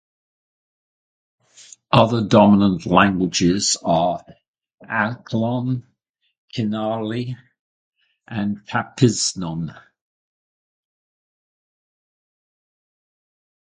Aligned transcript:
Other 1.91 2.23
dominant 2.27 2.87
languages 2.87 3.77
are 3.85 4.25
Aklanon, 4.83 5.83
Kinaray-a 6.55 7.37
and 8.27 8.65
Capiznon. 8.65 9.79